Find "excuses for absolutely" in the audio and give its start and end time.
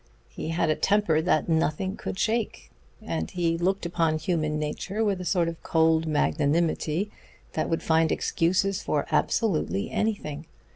8.11-9.91